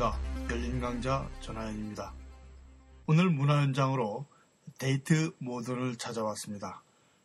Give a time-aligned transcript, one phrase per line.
[0.00, 0.18] 반갑습니다.
[0.50, 2.14] 열린 강좌 전하연입니다.
[3.06, 4.26] 오늘 문화 현장으로
[4.78, 6.82] 테이트 모던을 찾아왔습니다.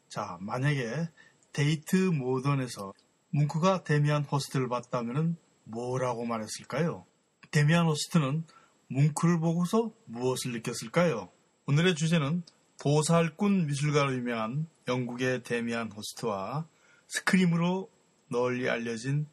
[0.10, 1.08] 자, 만약에
[1.54, 2.94] 테이트 모던에서
[3.30, 7.06] 뭉크가 데미안 허스트를 봤다면 뭐라고 말했을까요?
[7.50, 8.44] 데미안 허스트는
[8.90, 11.30] 뭉크를 보고서 무엇을 느꼈을까요?
[11.68, 12.44] 오늘의 주제는
[12.82, 16.68] 도살꾼 미술가로 유명한 영국의 데미안 허스트와
[17.08, 17.90] Scream으로
[18.28, 19.28] 널리 알려진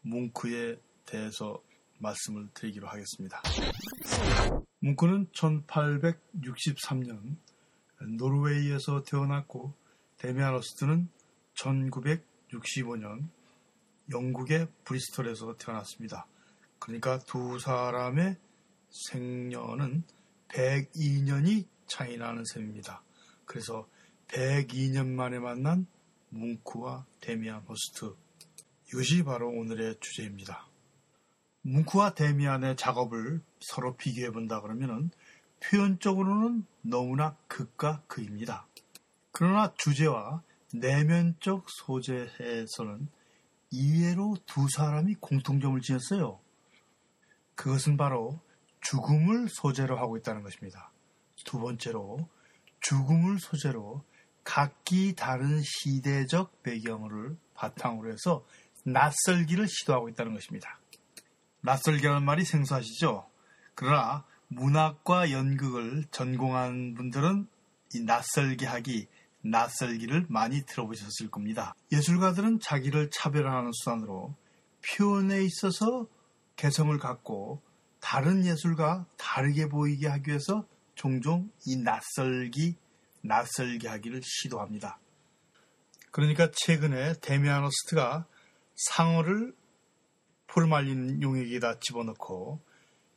[0.00, 1.60] 뭉크에 대해서
[1.98, 3.42] 말씀을 드리기로 하겠습니다.
[4.80, 7.36] 뭉크는 1863년
[8.18, 9.74] 노르웨이에서 태어났고
[10.18, 11.08] 데미안 호스트는
[11.54, 13.28] 1965년
[14.10, 16.26] 영국의 브리스톨에서 태어났습니다.
[16.78, 18.36] 그러니까 두 사람의
[18.90, 20.04] 생년은
[20.48, 23.02] 102년이 차이 나는 셈입니다.
[23.44, 23.88] 그래서
[24.28, 25.86] 102년 만에 만난
[26.30, 28.14] 뭉크와 데미안 호스트.
[28.88, 30.68] 이것이 바로 오늘의 주제입니다.
[31.66, 35.10] 뭉크와 데미안의 작업을 서로 비교해 본다 그러면은
[35.60, 38.68] 표현적으로는 너무나 극과 극입니다.
[39.32, 40.42] 그러나 주제와
[40.72, 43.08] 내면적 소재에서는
[43.72, 46.38] 이외로 두 사람이 공통점을 지녔어요.
[47.56, 48.38] 그것은 바로
[48.82, 50.92] 죽음을 소재로 하고 있다는 것입니다.
[51.44, 52.28] 두 번째로
[52.80, 54.04] 죽음을 소재로
[54.44, 58.46] 각기 다른 시대적 배경을 바탕으로 해서
[58.84, 60.78] 낯설기를 시도하고 있다는 것입니다.
[61.66, 63.28] 낯설기라는 말이 생소하시죠?
[63.74, 67.48] 그러나 문학과 연극을 전공한 분들은
[67.92, 69.08] 이 낯설기 하기,
[69.42, 71.74] 낯설기를 많이 들어보셨을 겁니다.
[71.90, 74.36] 예술가들은 자기를 차별화하는 수단으로
[74.86, 76.06] 표현에 있어서
[76.54, 77.60] 개성을 갖고
[77.98, 80.64] 다른 예술과 다르게 보이게 하기 위해서
[80.94, 82.76] 종종 이 낯설기,
[83.22, 85.00] 낯설게 하기를 시도합니다.
[86.12, 88.24] 그러니까 최근에 데미아노스트가
[88.76, 89.52] 상어를
[90.46, 92.60] 포르말린 용액에다 집어넣고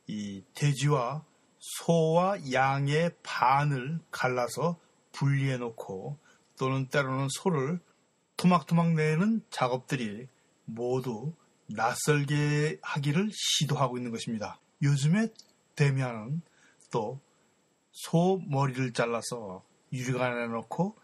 [0.06, 1.24] 이 돼지와
[1.58, 4.78] 소와 양의 반을 갈라서
[5.12, 6.18] 분리해 놓고
[6.58, 7.80] 또는 때로는 소를
[8.36, 10.28] 토막토막 내는 작업들이
[10.64, 11.34] 모두
[11.66, 14.58] 낯설게 하기를 시도하고 있는 것입니다.
[14.82, 15.28] 요즘에
[15.76, 16.42] 데미안은
[16.90, 17.20] 또
[17.92, 20.96] 소 머리를 잘라서 유리관에 넣고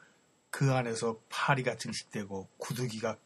[0.51, 3.19] 그 안에서 파리가 증식되고 구두기가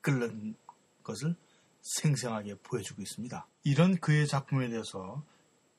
[0.00, 0.56] 끓는
[1.02, 1.36] 것을
[1.82, 3.46] 생생하게 보여주고 있습니다.
[3.64, 5.24] 이런 그의 작품에 대해서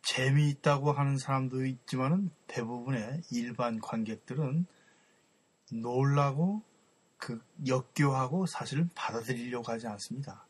[0.04, 4.66] 재미있다고 하는 사람도 있지만은 대부분의 일반 관객들은
[5.72, 6.62] 놀라고
[7.18, 10.46] 그 역겨하고 사실은 받아들이려고 하지 않습니다.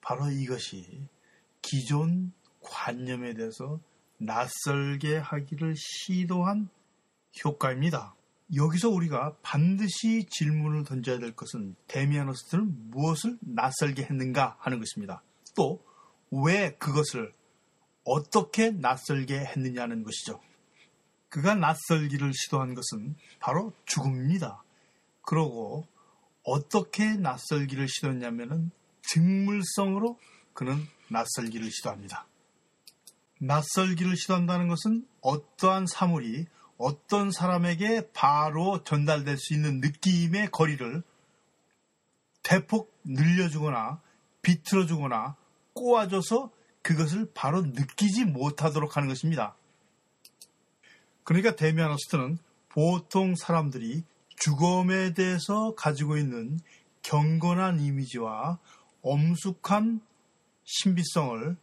[0.00, 1.06] 바로 이것이
[1.60, 3.78] 기존 관념에 대해서
[4.16, 6.70] 낯설게 하기를 시도한
[7.44, 8.14] 효과입니다.
[8.54, 15.22] 여기서 우리가 반드시 질문을 던져야 될 것은 데미아노스트는 무엇을 낯설게 했는가 하는 것입니다.
[15.54, 15.88] 또
[16.30, 17.34] 왜 그것을
[18.04, 20.40] 어떻게 낯설게 했느냐는 것이죠.
[21.28, 24.62] 그가 낯설기를 시도한 것은 바로 죽음입니다.
[25.22, 25.86] 그러고
[26.42, 28.70] 어떻게 낯설기를 시도했냐면은
[29.02, 30.18] 직물성으로
[30.54, 32.26] 그는 낯설기를 시도합니다.
[33.40, 36.46] 낯설기를 시도한다는 것은 어떠한 사물이
[36.78, 41.02] 어떤 사람에게 바로 전달될 수 있는 느낌의 거리를
[42.42, 44.00] 대폭 늘려주거나
[44.42, 45.36] 비틀어주거나
[45.74, 46.50] 꼬아줘서
[46.82, 49.56] 그것을 바로 느끼지 못하도록 하는 것입니다.
[51.24, 54.04] 그러니까 데미아노스트는 보통 사람들이
[54.36, 56.58] 죽음에 대해서 가지고 있는
[57.02, 58.58] 경건한 이미지와
[59.02, 60.00] 엄숙한
[60.64, 61.56] 신비성을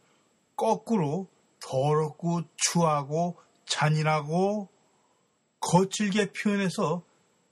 [0.56, 1.28] 거꾸로
[1.60, 4.68] 더럽고 추하고 잔인하고
[5.66, 7.02] 거칠게 표현해서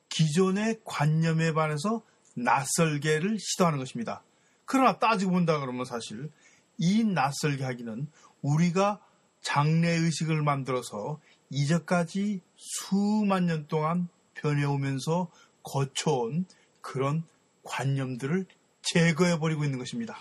[0.09, 2.03] 기존의 관념에 반해서
[2.35, 4.23] 낯설게를 시도하는 것입니다.
[4.65, 6.31] 그러나 따지고 본다 그러면 사실
[6.79, 8.07] 이 낯설게 하기는
[8.43, 9.01] 우리가
[9.43, 11.21] 장래의식을 만들어서
[11.51, 15.29] 이제까지 수만 년 동안 변해오면서
[15.65, 16.47] 거쳐온
[16.81, 17.25] 그런
[17.65, 18.47] 관념들을
[18.83, 20.19] 제거해버리고 있는 것입니다.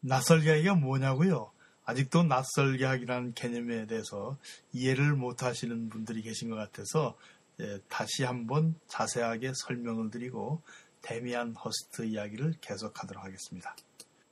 [0.00, 1.50] 낯설게 하기가 뭐냐고요?
[1.88, 4.36] 아직도 낯설게 하기라는 개념에 대해서
[4.74, 7.16] 이해를 못 하시는 분들이 계신 것 같아서
[7.60, 10.60] 예, 다시 한번 자세하게 설명을 드리고
[11.00, 13.74] 데미안 허스트 이야기를 계속하도록 하겠습니다.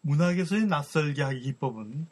[0.03, 2.07] 문학에서의 낯설게 하기 기법은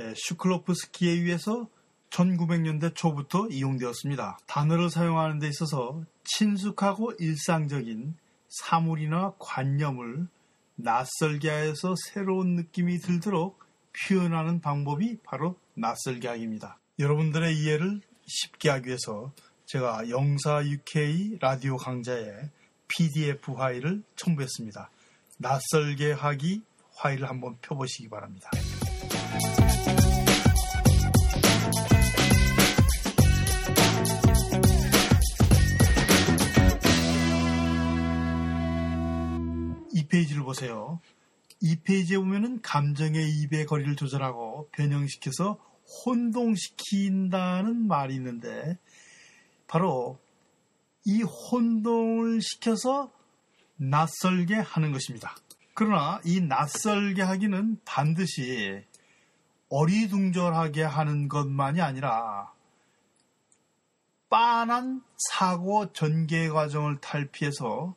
[0.00, 1.66] 예, 슈클로프스키에 의해서
[2.10, 4.38] 1900년대 초부터 이용되었습니다.
[4.46, 8.16] 단어를 사용하는 데 있어서 친숙하고 일상적인
[8.50, 10.28] 사물이나 관념을
[10.76, 13.63] 낯설게 하여서 새로운 느낌이 들도록
[13.94, 16.78] 표현하는 방법이 바로 낯설계학입니다.
[16.98, 19.32] 여러분들의 이해를 쉽게 하기 위해서
[19.66, 22.50] 제가 영사 UK 라디오 강좌에
[22.88, 24.90] PDF 화일을 첨부했습니다.
[25.38, 26.62] 낯설게 하기
[26.96, 28.50] 화일을 한번 펴보시기 바랍니다.
[39.92, 41.00] 이 페이지를 보세요.
[41.60, 45.58] 이 페이지에 보면은 감정의 입의 거리를 조절하고 변형시켜서
[46.04, 48.78] 혼동시킨다는 말이 있는데
[49.66, 50.18] 바로
[51.04, 53.12] 이 혼동을 시켜서
[53.76, 55.34] 낯설게 하는 것입니다.
[55.74, 58.84] 그러나 이 낯설게 하기는 반드시
[59.68, 62.52] 어리둥절하게 하는 것만이 아니라
[64.28, 67.94] 빤한 사고 전개 과정을 탈피해서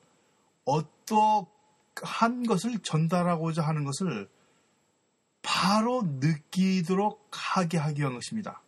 [0.66, 1.48] 어떠
[2.04, 4.30] 한 것을 전달하고자 하는 것을
[5.42, 8.62] 바로 느끼도록 하게 하기 위한 것입니다.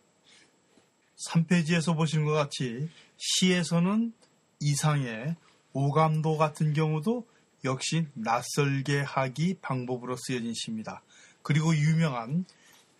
[1.28, 2.88] 3페이지에서 보시는 것 같이
[3.18, 4.12] 시에서는
[4.60, 5.36] 이상의
[5.72, 7.26] 오감도 같은 경우도
[7.64, 11.02] 역시 낯설게 하기 방법으로 쓰여진 시입니다.
[11.42, 12.44] 그리고 유명한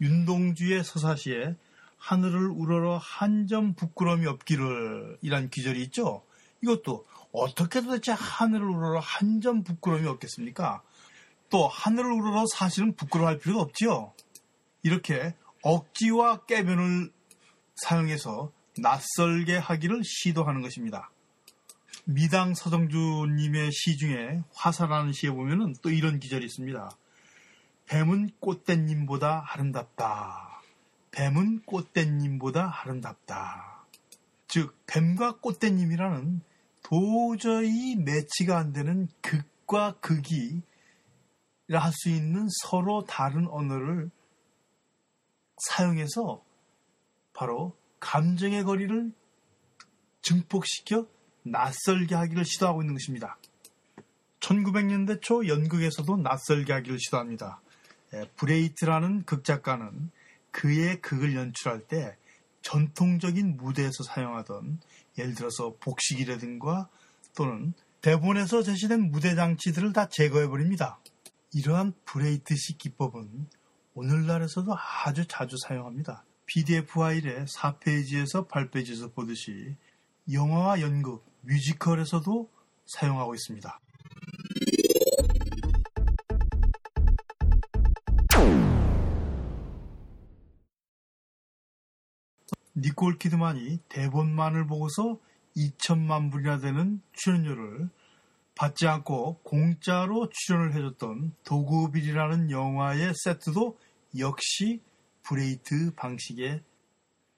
[0.00, 1.56] 윤동주의 서사시에
[1.98, 6.22] 하늘을 우러러 한 점 부끄러움이 없기를 이란 기절이 있죠.
[6.62, 10.82] 이것도 어떻게 도대체 하늘을 우러러 한 점 부끄러움이 없겠습니까?
[11.48, 14.12] 또 하늘을 우러러 사실은 부끄러워할 필요가 없지요.
[14.82, 17.12] 이렇게 억지와 깨변을
[17.76, 21.10] 사용해서 낯설게 하기를 시도하는 것입니다.
[22.04, 26.90] 미당 서정주님의 시 중에 화사라는 시에 보면은 또 이런 기절이 있습니다.
[27.86, 30.62] 뱀은 꽃댄님보다 아름답다.
[31.10, 33.84] 뱀은 꽃댄님보다 아름답다.
[34.48, 36.40] 즉, 뱀과 꽃댄님이라는
[36.90, 40.60] 도저히 매치가 안 되는 극과 극이
[41.72, 44.10] 할 수 있는 서로 다른 언어를
[45.68, 46.44] 사용해서
[47.32, 49.12] 바로 감정의 거리를
[50.22, 51.06] 증폭시켜
[51.44, 53.38] 낯설게 하기를 시도하고 있는 것입니다.
[54.40, 57.60] 1900년대 초 연극에서도 낯설게 하기를 시도합니다.
[58.14, 60.10] 예, 브레히트라는 극작가는
[60.50, 62.16] 그의 극을 연출할 때
[62.62, 64.80] 전통적인 무대에서 사용하던
[65.20, 66.88] 예를 들어서 복식이라든가
[67.36, 70.98] 또는 대본에서 제시된 무대 장치들을 다 제거해 버립니다.
[71.52, 73.48] 이러한 브레이트식 기법은
[73.94, 74.74] 오늘날에서도
[75.04, 76.24] 아주 자주 사용합니다.
[76.46, 79.76] PDF 파일의 4페이지에서 8페이지에서 보듯이
[80.32, 82.50] 영화와 연극, 뮤지컬에서도
[82.86, 83.80] 사용하고 있습니다.
[92.76, 95.18] 니콜 키드만이 대본만을 보고서
[95.56, 97.88] 2천만 불이나 되는 출연료를
[98.54, 103.78] 받지 않고 공짜로 출연을 해줬던 도그빌이라는 영화의 세트도
[104.18, 104.80] 역시
[105.22, 106.62] 브레히트 방식의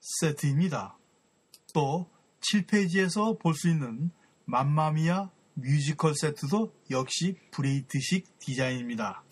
[0.00, 0.96] 세트입니다.
[1.73, 4.11] 또 7페이지에서 볼 수 있는
[4.44, 9.23] 맘마미아 뮤지컬 세트도 역시 브레히트식 디자인입니다.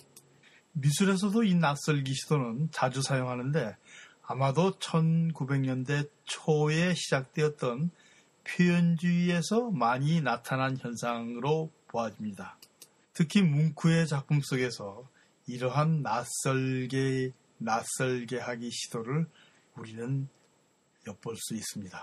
[0.73, 3.77] 미술에서도 이 낯설기 시도는 자주 사용하는데
[4.31, 7.91] 아마도 1900년대 초에 시작되었던
[8.45, 12.57] 표현주의에서 많이 나타난 현상으로 보아집니다.
[13.13, 15.09] 특히 뭉크의 작품 속에서
[15.49, 19.27] 이러한 낯설게 낯설게 하기 시도를
[19.75, 20.29] 우리는
[21.09, 22.01] 엿볼 수 있습니다.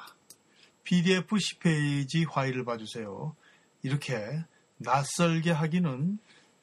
[0.83, 3.37] PDF 10페이지 화일을 봐주세요.
[3.83, 4.43] 이렇게
[4.79, 6.19] 낯설게 하기는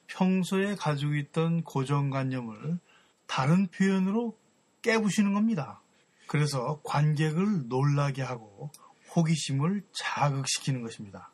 [0.09, 2.79] 평소에 가지고 있던 고정관념을
[3.27, 4.37] 다른 표현으로
[4.85, 5.81] 깨부시는 겁니다.
[6.27, 8.71] 그래서 관객을 놀라게 하고
[9.17, 11.33] 호기심을 자극시키는 것입니다.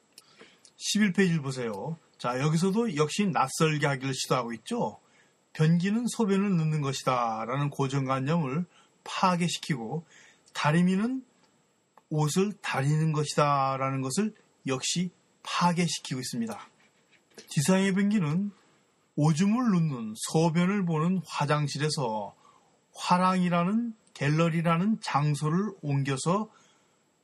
[0.79, 1.99] 11페이지를 보세요.
[2.17, 5.01] 자, 여기서도 역시 낯설게 하기를 시도하고 있죠.
[5.53, 8.65] 변기는 소변을 넣는 것이다 라는 고정관념을
[9.05, 10.07] 파괴시키고
[10.53, 11.25] 다리미는
[12.11, 14.35] 옷을 다리는 것이다 라는 것을
[14.67, 15.11] 역시
[15.43, 16.69] 파괴시키고 있습니다.
[17.49, 18.53] 지상의 변기는
[19.17, 22.35] 오줌을 눕는 소변을 보는 화장실에서
[23.01, 26.51] 화랑이라는 갤러리라는 장소를 옮겨서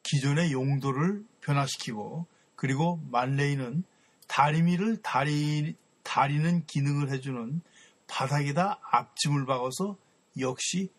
[0.02, 3.84] 기존의 용도를 변화시키고 그리고 만레이는
[4.26, 7.60] 다리미를 다리, 다리는 기능을 해주는
[8.06, 9.98] 바닥에다 앞짐을 박아서
[10.40, 10.90] 역시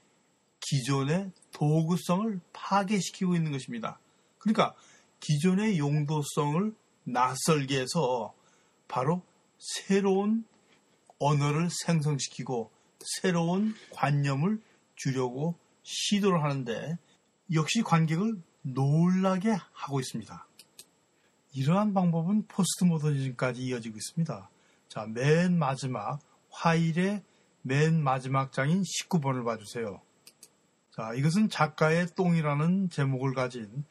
[0.59, 3.99] 기존의 도구성을 파괴시키고 있는 것입니다.
[4.37, 4.75] 그러니까
[5.19, 8.33] 기존의 용도성을 낯설게 해서
[8.87, 9.23] 바로
[9.57, 10.45] 새로운
[11.17, 12.69] 언어를 생성시키고
[13.21, 14.61] 새로운 관념을
[14.97, 16.97] 주려고 시도를 하는데
[17.53, 20.45] 역시 관객을 놀라게 하고 있습니다.
[21.53, 24.49] 이러한 방법은 포스트 모더니즘까지 이어지고 있습니다.
[24.89, 26.19] 자, 맨 마지막
[26.51, 27.23] 화일의
[27.61, 30.01] 맨 마지막 장인 19번을 봐주세요.
[30.91, 33.85] 자, 이것은 작가의 똥이라는 제목을 가진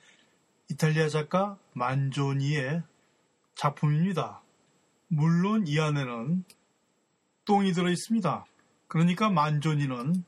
[0.71, 2.83] 이탈리아 작가 만조니의
[3.55, 4.43] 작품입니다.
[5.09, 6.45] 물론 이 안에는
[7.45, 8.45] 똥이 들어 있습니다.
[8.89, 10.25] 그러니까 만조니는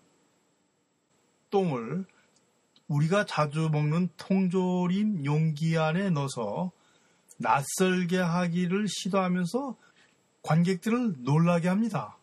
[1.50, 2.04] 똥을
[2.88, 6.72] 우리가 자주 먹는 통조림 용기 안에 넣어서
[7.38, 9.76] 낯설게 하기를 시도하면서
[10.42, 12.16] 관객들을 놀라게 합니다.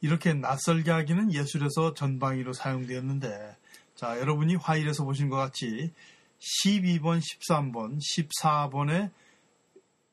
[0.00, 3.56] 이렇게 낯설게 하기는 예술에서 전방위로 사용되었는데
[3.94, 5.92] 자 여러분이 화일에서 보신 것 같이
[6.40, 9.10] 12번, 13번, 14번의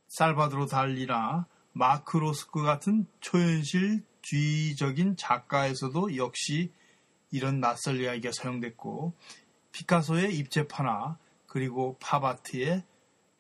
[0.10, 6.72] 살바드로 달리나 마크 로스크 같은 초현실주의적인 작가에서도 역시
[7.32, 9.14] 이런 낯설 이야기가 사용됐고
[9.72, 12.84] 피카소의 입체파나 그리고 팝아트의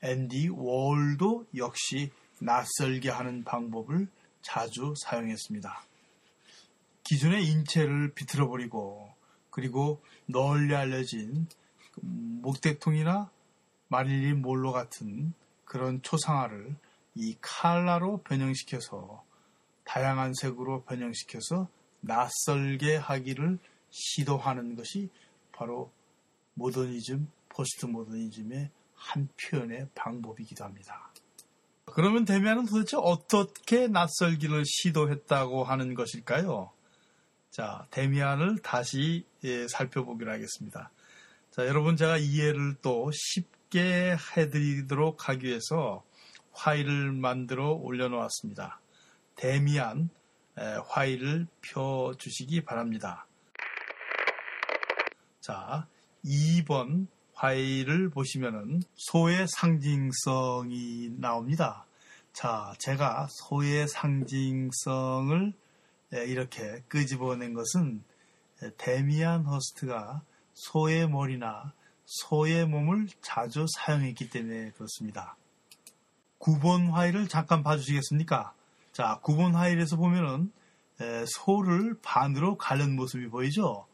[0.02, 4.08] 앤디 월도 역시 낯설게 하는 방법을
[4.42, 5.84] 자주 사용했습니다.
[7.04, 9.10] 기존의 인체를 비틀어버리고
[9.50, 11.48] 그리고 널리 알려진
[12.02, 13.32] 목대통이나
[13.88, 15.34] 마릴린 몰로 같은
[15.66, 16.76] 그런 초상화를
[17.16, 19.24] 이 칼라로 변형시켜서
[19.84, 21.68] 다양한 색으로 변형시켜서
[22.02, 23.58] 낯설게 하기를
[23.90, 25.10] 시도하는 것이
[25.52, 25.92] 바로
[26.56, 31.12] 모더니즘, 포스트 모더니즘의 한 표현의 방법이기도 합니다.
[31.86, 36.72] 그러면 데미안은 도대체 어떻게 낯설기를 시도했다고 하는 것일까요?
[37.50, 40.92] 자, 데미안을 다시 예, 살펴보기로 하겠습니다.
[41.52, 46.04] 자, 여러분 제가 이해를 또 쉽게 해드리도록 하기 위해서
[46.54, 48.80] 파일을 만들어 올려놓았습니다.
[49.36, 50.10] 데미안
[50.90, 53.28] 파일을 펴주시기 바랍니다.
[55.48, 55.88] 자,
[56.26, 61.86] 2번 파일을 보시면은 소의 상징성이 나옵니다.
[62.34, 65.54] 자, 제가 소의 상징성을
[66.28, 68.04] 이렇게 끄집어낸 것은
[68.78, 70.22] 데미안 허스트가
[70.54, 71.72] 소의 머리나
[72.04, 75.38] 소의 몸을 자주 사용했기 때문에 그렇습니다.
[76.40, 78.54] 9번 화일을 잠깐 봐주시겠습니까?
[78.92, 80.52] 자, 9번 화일에서 보면은
[81.00, 83.87] 에, 소를 반으로 갈른 모습이 보이죠?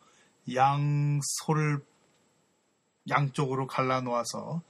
[0.53, 1.83] 양 소를
[3.09, 4.61] 양쪽으로 갈라 놓아서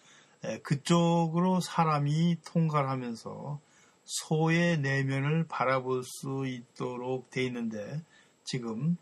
[0.43, 3.59] 에, 그쪽으로 사람이 통과를 하면서
[4.03, 8.01] 소의 내면을 바라볼 수 있도록 돼 있는데
[8.43, 8.97] 지금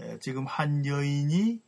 [0.00, 1.60] 에, 지금 한 여인이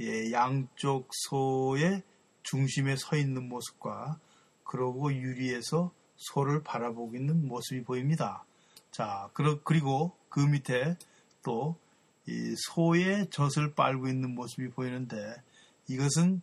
[0.00, 2.02] 예, 양쪽 소의
[2.42, 4.18] 중심에 서 있는 모습과
[4.64, 8.44] 그러고 유리에서 소를 바라보고 있는 모습이 보입니다.
[8.90, 9.30] 자,
[9.64, 10.96] 그리고 그 밑에
[11.42, 11.76] 또
[12.56, 15.16] 소의 젖을 빨고 있는 모습이 보이는데
[15.88, 16.42] 이것은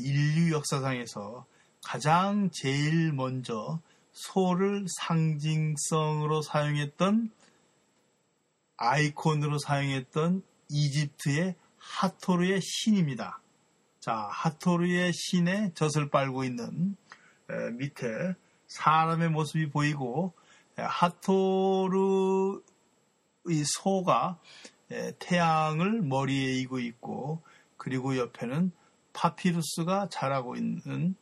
[0.00, 1.46] 인류 역사상에서
[1.84, 3.80] 가장 제일 먼저
[4.12, 7.30] 소를 상징성으로 사용했던
[8.76, 13.40] 아이콘으로 사용했던 이집트의 하토르의 신입니다.
[14.00, 16.96] 자, 하토르의 신의 젖을 빨고 있는
[17.78, 18.34] 밑에
[18.66, 20.32] 사람의 모습이 보이고
[20.76, 22.62] 하토르의
[23.64, 24.38] 소가
[25.18, 27.42] 태양을 머리에 이고 있고
[27.76, 28.72] 그리고 옆에는
[29.12, 31.14] 파피루스가 자라고 있는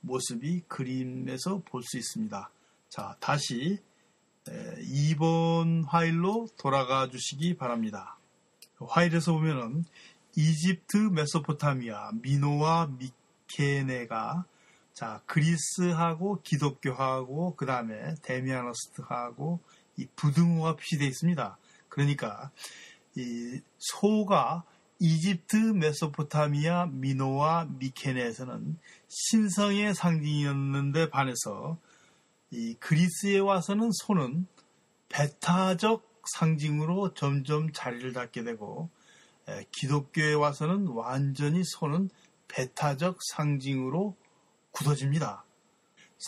[0.00, 2.50] 모습이 그림에서 볼 수 있습니다.
[2.88, 3.78] 자, 다시
[4.46, 8.18] 2번 화일로 돌아가 주시기 바랍니다.
[8.80, 9.84] 화일에서 보면은
[10.36, 14.44] 이집트, 메소포타미아, 미노와 미케네가
[14.92, 19.60] 자 그리스하고 기독교하고 그 다음에 데미아너스트하고
[19.96, 21.56] 이 부등호가 표시되어 있습니다.
[21.92, 22.50] 그러니까
[23.16, 24.64] 이 소가
[24.98, 31.76] 이집트, 메소포타미아, 미노와 미케네에서는 신성의 상징이었는데 반해서
[32.50, 34.46] 이 그리스에 와서는 소는
[35.10, 36.08] 배타적
[36.38, 38.88] 상징으로 점점 자리를 잡게 되고
[39.70, 42.08] 기독교에 와서는 완전히 소는
[42.48, 44.16] 배타적 상징으로
[44.70, 45.44] 굳어집니다.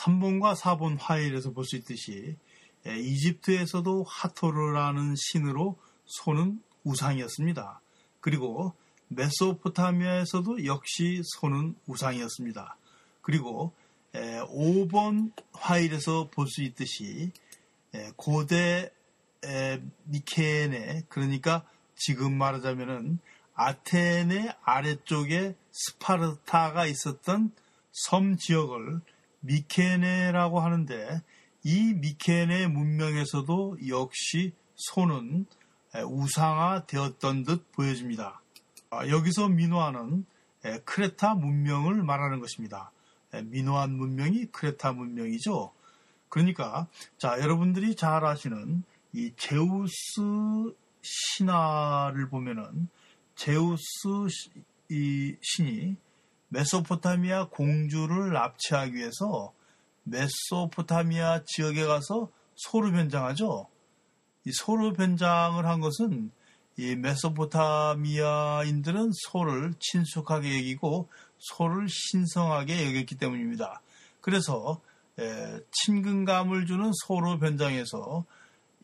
[0.02, 2.36] 3번과 4번 화일에서 볼 수 있듯이
[2.86, 7.80] 이집트에서도 하토르라는 신으로 소는 우상이었습니다.
[8.20, 8.74] 그리고
[9.08, 12.76] 메소포타미아에서도 역시 소는 우상이었습니다.
[13.22, 13.72] 그리고
[14.12, 17.32] 5번 화일에서 볼 수 있듯이
[18.16, 18.90] 고대
[20.04, 21.64] 미케네 그러니까
[21.96, 23.18] 지금 말하자면은
[23.54, 27.52] 아테네 아래쪽에 스파르타가 있었던
[27.92, 29.00] 섬 지역을
[29.40, 31.22] 미케네라고 하는데
[31.64, 35.46] 이 미케네 문명에서도 역시 소는
[36.06, 38.42] 우상화 되었던 듯 보여집니다.
[38.90, 40.26] 아, 여기서 미노아는
[40.84, 42.90] 크레타 문명을 말하는 것입니다.
[43.44, 45.72] 미노안 문명이 크레타 문명이죠.
[46.28, 46.86] 그러니까
[47.18, 50.20] 자 여러분들이 잘 아시는 이 제우스
[51.02, 52.88] 신화를 보면은
[53.36, 53.82] 제우스
[54.90, 55.96] 이 신이
[56.48, 59.52] 메소포타미아 공주를 납치하기 위해서
[60.04, 63.66] 메소포타미아 지역에 가서 소로 변장하죠.
[64.46, 66.30] 이 소로 변장을 한 것은
[66.76, 71.08] 이 메소포타미아인들은 소를 친숙하게 여기고
[71.38, 73.80] 소를 신성하게 여겼기 때문입니다.
[74.20, 74.82] 그래서
[75.18, 78.26] 에, 친근감을 주는 소로 변장해서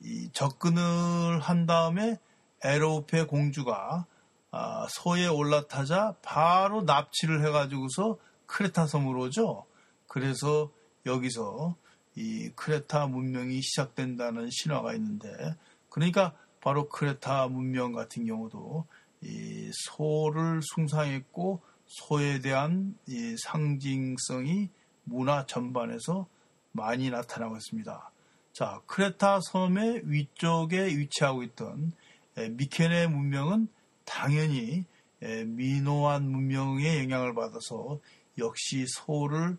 [0.03, 2.19] 이 접근을 한 다음에
[2.63, 4.07] 에로페 공주가
[4.53, 9.67] 아, 소에 올라타자 바로 납치를 해가지고서 크레타 섬으로 오죠.
[10.09, 10.71] 그래서
[11.07, 11.77] 여기서
[12.17, 15.57] 이 크레타 문명이 시작된다는 신화가 있는데
[15.89, 18.87] 그러니까 바로 크레타 문명 같은 경우도
[19.23, 24.71] 이 소를 숭상했고 소에 대한 이 상징성이
[25.05, 26.27] 문화 전반에서
[26.73, 28.13] 많이 나타나고 있습니다.
[28.53, 31.93] 자, 크레타 섬의 위쪽에 위치하고 있던
[32.37, 33.69] 미케네 문명은
[34.05, 34.85] 당연히
[35.21, 38.01] 미노안 문명의 영향을 받아서
[38.39, 39.59] 역시 소를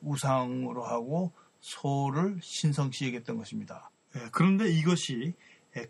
[0.00, 3.90] 우상으로 하고 소를 신성시 여겼던 것입니다.
[4.30, 5.34] 그런데 이것이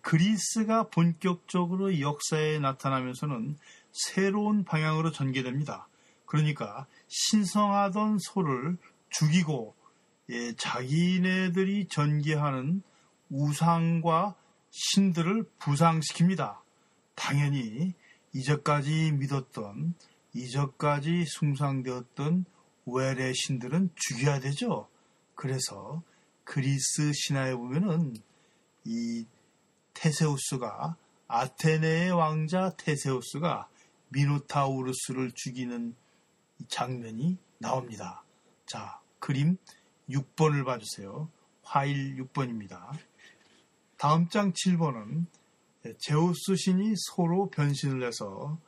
[0.01, 3.57] 그리스가 본격적으로 역사에 나타나면서는
[3.91, 5.89] 새로운 방향으로 전개됩니다.
[6.27, 8.79] 그러니까 신성하던 소를
[9.11, 9.75] 죽이고
[10.57, 12.83] 자기네들이 전개하는
[13.29, 14.37] 우상과
[14.71, 16.59] 신들을 부상시킵니다.
[17.15, 17.93] 당연히
[18.35, 19.95] 이전까지 믿었던
[20.33, 22.47] 이전까지 숭상되었던
[22.87, 24.89] 외래 신들은 죽여야 되죠.
[25.35, 26.03] 그래서
[26.45, 28.15] 그리스 신화에 보면은
[28.85, 29.27] 이
[29.95, 30.97] 테세우스가
[31.29, 33.69] 아테네의 왕자 테세우스가
[34.09, 35.95] 미노타우루스를 죽이는
[36.69, 38.23] 장면이 나옵니다.
[38.67, 39.57] 자, 그림
[40.11, 41.31] 6번을 봐주세요.
[41.63, 42.93] 화일 6번입니다.
[43.97, 45.27] 다음 장 7번은
[45.99, 48.59] 제우스 신이 소로 변신을 해서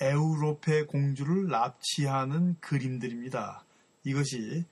[0.00, 3.64] 에우로페 공주를 납치하는 그림들입니다.
[4.04, 4.64] 이것이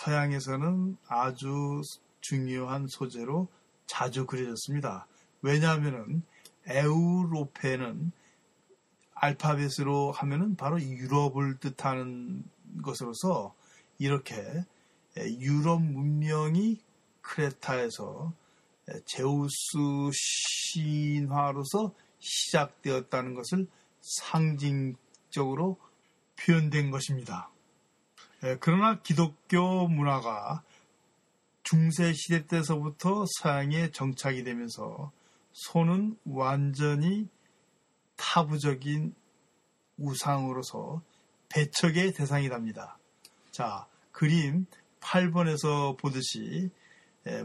[0.00, 1.82] 서양에서는 아주
[2.20, 3.48] 중요한 소재로
[3.86, 5.06] 자주 그려졌습니다.
[5.42, 6.22] 왜냐하면
[6.66, 8.12] 에우로페는
[9.14, 12.44] 알파벳으로 하면은 바로 유럽을 뜻하는
[12.82, 13.54] 것으로서
[13.98, 14.34] 이렇게
[15.16, 16.80] 유럽 문명이
[17.22, 18.32] 크레타에서
[19.04, 19.56] 제우스
[20.12, 23.66] 신화로서 시작되었다는 것을
[24.20, 25.78] 상징적으로
[26.36, 27.50] 표현된 것입니다.
[28.60, 30.62] 그러나 기독교 문화가
[31.62, 35.10] 중세 시대 때서부터 서양에 정착이 되면서
[35.52, 37.28] 소는 완전히
[38.16, 39.14] 타부적인
[39.98, 41.02] 우상으로서
[41.48, 42.98] 배척의 대상이 됩니다.
[43.50, 44.66] 자, 그림
[45.00, 46.70] 8번에서 보듯이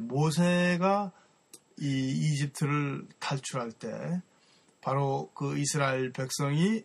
[0.01, 1.11] 모세가
[1.79, 4.21] 이 이집트를 탈출할 때
[4.81, 6.83] 바로 그 이스라엘 백성이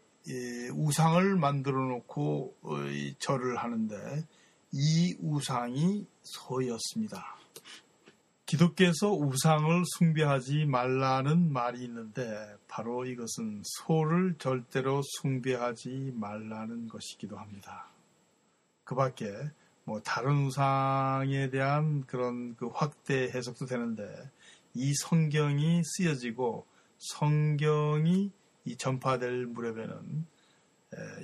[0.74, 2.76] 우상을 만들어 놓고 어,
[3.18, 4.24] 절을 하는데
[4.72, 7.36] 이 우상이 소였습니다.
[8.44, 17.88] 기독교에서 우상을 숭배하지 말라는 말이 있는데 바로 이것은 소를 절대로 숭배하지 말라는 것이기도 합니다.
[18.84, 19.26] 그 밖에
[19.84, 24.04] 뭐 다른 우상에 대한 그런 그 확대 해석도 되는데
[24.74, 26.66] 이 성경이 쓰여지고
[26.98, 28.32] 성경이
[28.64, 30.26] 이 전파될 무렵에는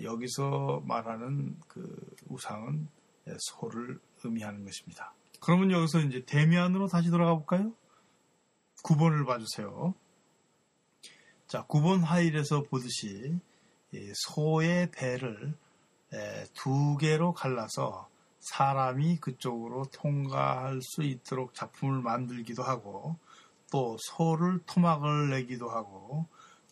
[0.03, 2.89] 여기서 말하는 그 우상은
[3.39, 5.15] 소를 의미하는 것입니다.
[5.41, 7.73] 그러면 여기서 이제 대면으로 다시 돌아가 볼까요?
[8.85, 9.95] 9번을 봐주세요.
[11.47, 13.39] 자, 9번 하일에서 보듯이
[14.15, 15.55] 소의 배를
[16.55, 18.09] 두 개로 갈라서
[18.41, 23.17] 사람이 그쪽으로 통과할 수 있도록 작품을 만들기도 하고
[23.73, 26.27] 또 소를 토막을 내기도 하고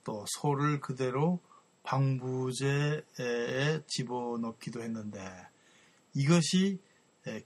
[0.04, 1.40] 또 소를 그대로
[1.82, 3.02] 방부제에
[3.86, 5.18] 집어넣기도 했는데
[6.12, 6.78] 이것이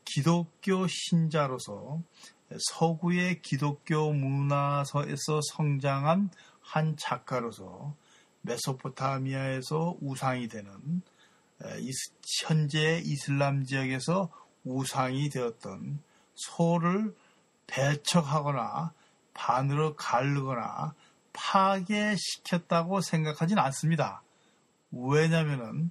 [0.05, 2.03] 기독교 신자로서
[2.73, 7.95] 서구의 기독교 문화에서 성장한 한 작가로서
[8.41, 11.03] 메소포타미아에서 우상이 되는
[12.45, 14.33] 현재 이슬람 지역에서
[14.65, 16.03] 우상이 되었던
[16.35, 17.15] 소를
[17.69, 18.93] 배척하거나
[19.35, 20.95] 반으로 가르거나
[21.33, 24.23] 파괴시켰다고 생각하진 않습니다.
[24.93, 25.91] 왜냐하면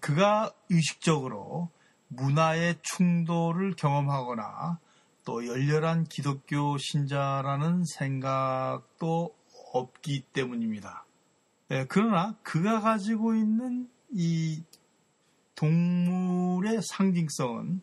[0.00, 1.70] 그가 의식적으로
[2.08, 4.78] 문화의 충돌을 경험하거나
[5.24, 9.34] 또 열렬한 기독교 신자라는 생각도
[9.72, 11.04] 없기 때문입니다.
[11.88, 14.62] 그러나 그가 가지고 있는 이
[15.54, 17.80] 동물의 상징성은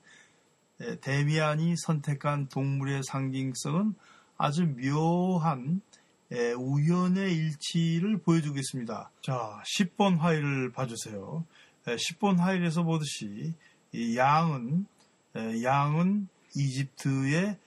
[1.02, 3.96] 데미안이 선택한 동물의 상징성은
[4.38, 5.82] 아주 묘한
[6.58, 9.12] 우연의 일치를 보여주고 있습니다.
[9.22, 11.46] 자, 10번 화일을 봐주세요.
[11.86, 13.54] 10번 화일에서 보듯이
[14.16, 14.86] 양은
[15.64, 17.58] 양은 이집트의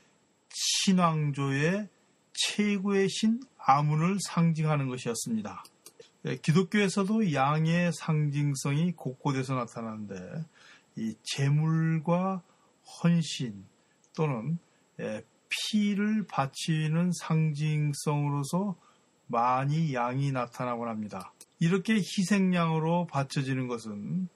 [0.52, 1.88] 신왕조의
[2.32, 5.64] 최고의 신 아문을 상징하는 것이었습니다.
[6.42, 10.44] 기독교에서도 양의 상징성이 곳곳에서 나타나는데
[10.96, 12.42] 이 재물과
[13.02, 13.64] 헌신
[14.14, 14.58] 또는
[15.50, 18.76] 피를 바치는 상징성으로서
[19.26, 21.32] 많이 양이 나타나곤 합니다.
[21.58, 24.28] 이렇게 희생양으로 바쳐지는 것은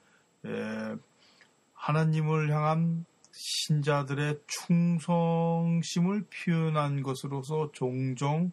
[1.73, 8.53] 하나님을 향한 신자들의 충성심을 표현한 것으로서 종종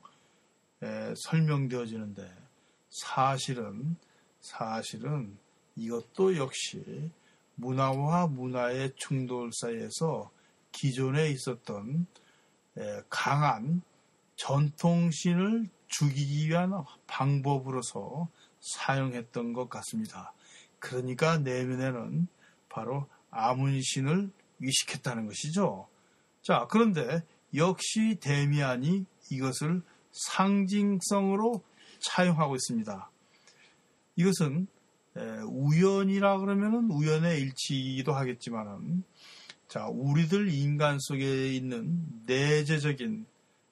[1.28, 2.28] 설명되어지는데
[2.90, 3.96] 사실은
[4.40, 5.38] 사실은
[5.76, 7.12] 이것도 역시
[7.56, 10.32] 문화와 문화의 충돌 사이에서
[10.72, 12.08] 기존에 있었던
[13.10, 13.82] 강한
[14.36, 16.72] 전통신을 죽이기 위한
[17.08, 18.30] 방법으로서
[18.60, 20.34] 사용했던 것 같습니다.
[20.80, 22.28] 그러니까 내면에는
[22.70, 25.88] 바로 아문신을 위식했다는 것이죠.
[26.42, 27.24] 자, 그런데
[27.56, 29.82] 역시 데미안이 이것을
[30.12, 31.64] 상징성으로
[32.00, 33.10] 차용하고 있습니다.
[34.16, 34.68] 이것은
[35.48, 39.04] 우연이라 그러면은 우연의 일치이기도 하겠지만은
[39.72, 43.26] 자, 우리들 인간 속에 있는 내재적인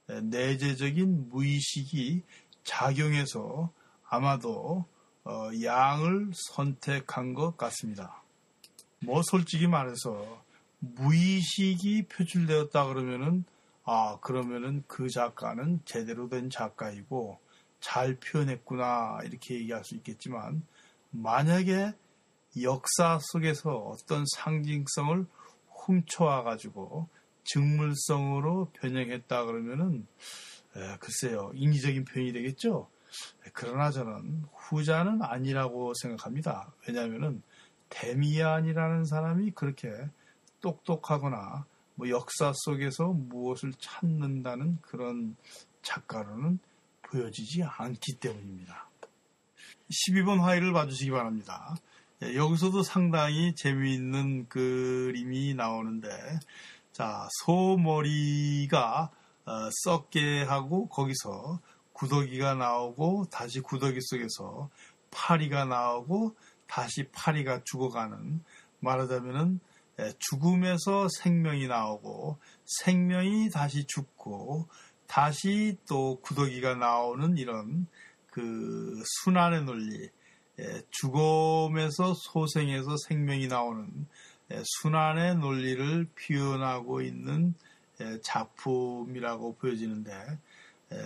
[0.07, 2.23] 내재적인 무의식이
[2.63, 3.69] 작용해서
[4.07, 4.85] 아마도
[5.25, 8.23] 어, 양을 선택한 것 같습니다.
[9.01, 10.41] 뭐 솔직히 말해서
[10.79, 13.43] 무의식이 표출되었다 그러면은
[13.83, 17.39] 아 그러면은 그 작가는 제대로 된 작가이고
[17.81, 20.63] 잘 표현했구나 이렇게 얘기할 수 있겠지만
[21.09, 21.91] 만약에
[22.61, 25.25] 역사 속에서 어떤 상징성을
[25.85, 27.07] 훔쳐와 가지고
[27.45, 30.07] 증물성으로 변형했다 그러면은
[30.75, 32.89] 에, 글쎄요 인위적인 표현이 되겠죠.
[33.53, 36.71] 그러나 저는 후자는 아니라고 생각합니다.
[36.87, 37.41] 왜냐하면은
[37.89, 39.91] 데미안이라는 사람이 그렇게
[40.61, 41.65] 똑똑하거나
[41.95, 45.35] 뭐 역사 속에서 무엇을 찾는다는 그런
[45.81, 46.59] 작가로는
[47.01, 48.89] 보여지지 않기 때문입니다.
[49.89, 51.75] 12번 화의를 봐주시기 바랍니다.
[52.23, 56.09] 예, 여기서도 상당히 재미있는 그림이 나오는데,
[56.91, 59.09] 자, 소머리가
[59.45, 61.59] 어, 썩게 하고 거기서
[61.93, 64.69] 구더기가 나오고 다시 구더기 속에서
[65.11, 66.35] 파리가 나오고
[66.67, 68.43] 다시 파리가 죽어가는
[68.79, 69.59] 말하자면은
[69.99, 74.67] 예, 죽음에서 생명이 나오고 생명이 다시 죽고
[75.07, 77.87] 다시 또 구더기가 나오는 이런
[78.27, 80.11] 그 순환의 논리 예,
[80.89, 84.07] 죽음에서 소생에서 생명이 나오는
[84.51, 87.53] 예, 순환의 논리를 표현하고 있는
[88.23, 90.37] 작품이라고 보여지는데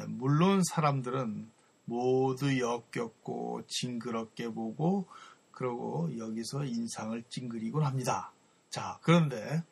[0.07, 1.49] 물론 사람들은
[1.85, 5.07] 모두 역겹고 징그럽게 보고
[5.51, 8.31] 그러고 여기서 인상을 찡그리곤 합니다.
[8.69, 9.63] 자, 그런데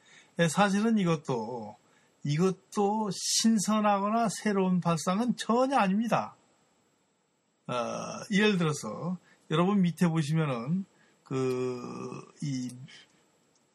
[0.50, 1.76] 사실은 이것도
[2.24, 6.36] 이것도 신선하거나 새로운 발상은 전혀 아닙니다.
[7.68, 7.74] 어,
[8.32, 9.18] 예를 들어서
[9.52, 10.86] 여러분 밑에 보시면은
[11.24, 12.70] 그이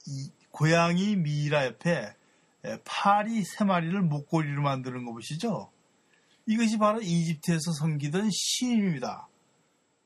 [0.06, 2.14] 이 고양이 미이라 옆에
[2.84, 5.70] 파리 세 마리를 목걸이로 만드는 거 보시죠?
[6.46, 9.28] 이것이 바로 이집트에서 섬기던 시인입니다.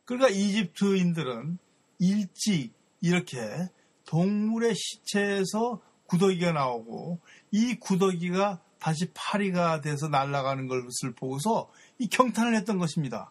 [0.04, 1.58] 그러니까 이집트인들은
[2.00, 3.38] 일찍 이렇게
[4.06, 7.20] 동물의 시체에서 구더기가 나오고
[7.52, 13.30] 이 구더기가 다시 파리가 돼서 날아가는 것을 보고서 이 경탄을 했던 것입니다.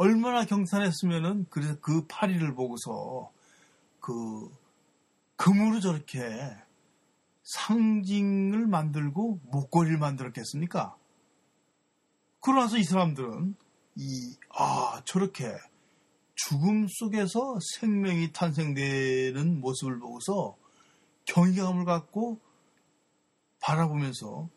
[0.00, 3.32] 얼마나 경탄했으면은 그래서 그 파리를 보고서
[3.98, 4.48] 그
[5.34, 6.22] 금으로 저렇게
[7.42, 10.96] 상징을 만들고 목걸이를 만들었겠습니까?
[12.38, 13.56] 그러나서 이 사람들은
[13.96, 15.52] 이, 아, 저렇게
[16.36, 20.56] 죽음 속에서 생명이 탄생되는 모습을 보고서
[21.24, 22.38] 경외감을 갖고
[23.58, 24.48] 바라보면서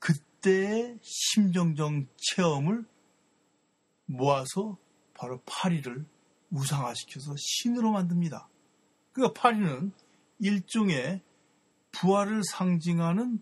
[0.00, 2.91] 그때의 심정적 체험을
[4.12, 4.76] 모아서
[5.14, 6.04] 바로 파리를
[6.50, 8.48] 우상화시켜서 신으로 만듭니다.
[9.12, 9.92] 그러니까 파리는
[10.38, 11.22] 일종의
[11.92, 13.40] 부활을 상징하는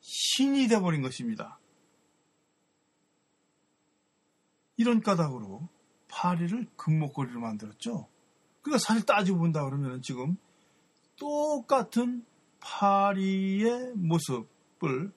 [0.00, 1.58] 신이 되어버린 것입니다.
[4.76, 5.68] 이런 까닭으로
[6.08, 8.08] 파리를 금목걸이로 만들었죠.
[8.62, 10.36] 그러니까 사실 따지고 본다 그러면 지금
[11.16, 12.24] 똑같은
[12.60, 15.12] 파리의 모습을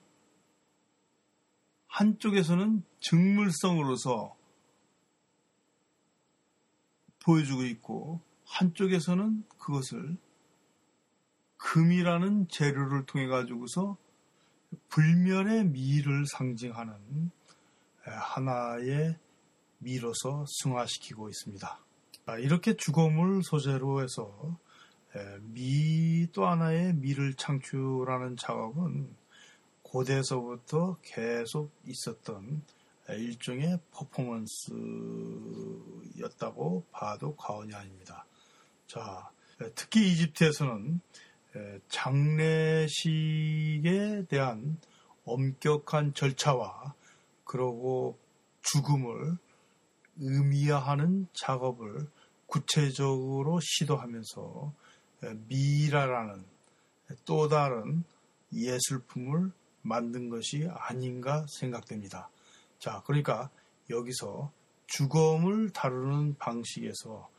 [1.88, 4.36] 한쪽에서는 증물성으로서
[7.24, 10.16] 보여주고 있고 한쪽에서는 그것을
[11.56, 13.96] 금이라는 재료를 통해 가지고서
[14.88, 17.30] 불멸의 미를 상징하는
[18.02, 19.16] 하나의
[19.78, 21.78] 미로서 승화시키고 있습니다.
[22.26, 24.58] 아, 이렇게 죽음을 소재로 해서
[25.52, 29.14] 미 또 하나의 미를 창출하는 작업은
[29.82, 32.62] 고대에서부터 계속 있었던
[33.10, 34.74] 일종의 퍼포먼스였다고
[36.90, 38.24] 봐도 과언이 아닙니다.
[38.86, 39.30] 자,
[39.74, 41.00] 특히 이집트에서는
[41.88, 42.96] 장례식에
[44.28, 44.78] 대한
[45.24, 46.94] 엄격한 절차와
[47.44, 48.18] 그러고
[48.62, 49.36] 죽음을
[50.16, 52.08] 의미화하는 작업을
[52.46, 54.72] 구체적으로 시도하면서
[55.48, 56.44] 미라라는
[57.24, 58.04] 또 다른
[58.52, 59.50] 예술품을
[59.82, 62.30] 만든 것이 아닌가 생각됩니다.
[62.84, 63.48] 자, 그러니까
[63.88, 64.52] 여기서
[64.88, 67.30] 죽음을 다루는 방식에서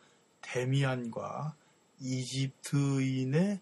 [0.41, 1.53] 데미안과
[1.99, 3.59] 이집트인의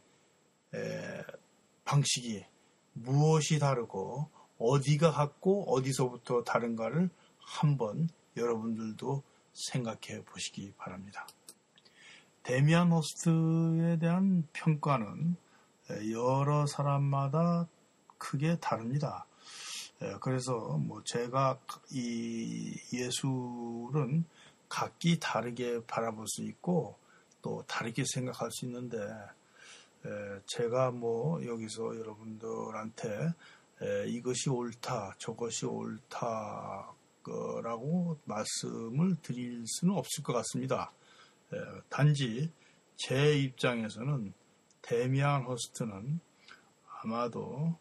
[1.83, 2.45] 방식이
[2.93, 7.09] 무엇이 다르고 어디가 같고 어디서부터 다른가를
[7.41, 11.27] 한번 여러분들도 생각해 보시기 바랍니다.
[12.43, 15.35] 데미안 호스트에 대한 평가는
[16.13, 17.67] 여러 사람마다
[18.17, 19.25] 크게 다릅니다.
[20.21, 21.59] 그래서 뭐 제가
[21.91, 24.25] 이 예술은
[24.69, 26.97] 각기 다르게 바라볼 수 있고
[27.41, 28.97] 또 다르게 생각할 수 있는데
[30.45, 33.33] 제가 뭐 여기서 여러분들한테
[34.07, 36.57] 이것이 옳다, 저것이 옳다라고
[38.25, 40.91] 말씀을 드릴 수는 없을 것 같습니다.
[41.89, 42.51] 단지
[42.95, 44.33] 제 입장에서는
[44.81, 46.19] 데미안 호스트는
[47.01, 47.77] 아마도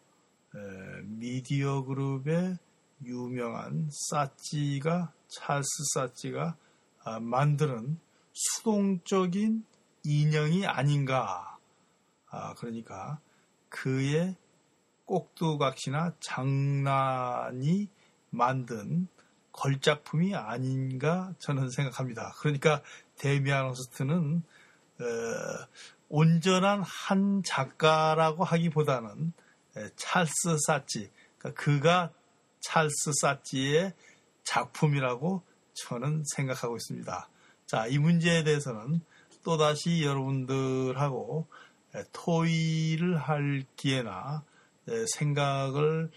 [1.05, 2.59] 미디어 그룹의
[3.05, 6.57] 유명한 사찌가 찰스 사찌가
[7.05, 7.99] 아, 만드는
[8.33, 9.65] 수동적인
[10.05, 11.59] 인형이 아닌가.
[12.31, 13.21] 아, 그러니까
[13.69, 14.37] 그의
[15.05, 17.89] 꼭두각시나 장난이
[18.31, 19.09] 만든
[19.53, 22.33] 걸작품이 아닌가 저는 생각합니다.
[22.39, 22.83] 그러니까
[23.17, 24.43] 데미안 호스트는
[25.01, 25.05] 어,
[26.09, 29.33] 온전한 한 작가라고 하기보다는
[29.97, 32.13] 찰스 사치, 그러니까 그가
[32.61, 33.93] 찰스 사치의
[34.45, 35.43] 작품이라고
[35.75, 37.29] 저는 생각하고 있습니다.
[37.67, 39.01] 자, 이 문제에 대해서는
[39.43, 41.47] 또다시 여러분들하고
[42.13, 44.45] 토의를 할 기회나
[45.17, 46.11] 생각을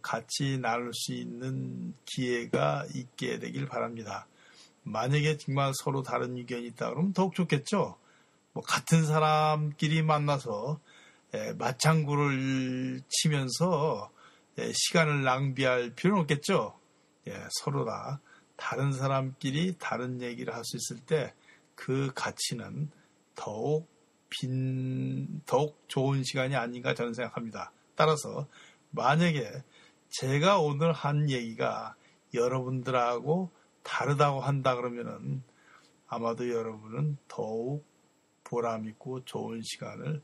[0.00, 4.26] 같이 나눌 수 있는 기회가 있게 되길 바랍니다.
[4.84, 7.96] 만약에 정말 서로 다른 의견이 있다 그러면 더욱 좋겠죠.
[8.52, 10.78] 뭐 같은 사람끼리 만나서
[11.58, 14.10] 맞장구를 치면서
[14.58, 16.78] 시간을 낭비할 필요는 없겠죠.
[17.62, 18.20] 서로 다
[18.56, 21.34] 다른 사람끼리 다른 얘기를 할 수 있을 때
[21.74, 22.90] 그 가치는
[23.34, 23.88] 더욱
[24.28, 27.72] 빈, 더욱 좋은 시간이 아닌가 저는 생각합니다.
[27.94, 28.48] 따라서
[28.90, 29.62] 만약에
[30.10, 31.94] 제가 오늘 한 얘기가
[32.32, 33.50] 여러분들하고
[33.82, 35.42] 다르다고 한다 그러면은
[36.06, 37.84] 아마도 여러분은 더욱
[38.44, 40.22] 보람있고 좋은 시간을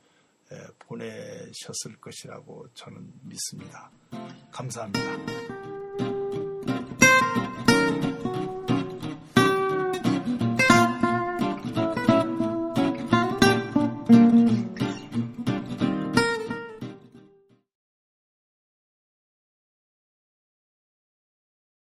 [0.79, 3.91] 보내셨을 것이라고 저는 믿습니다.
[4.51, 5.60] 감사합니다.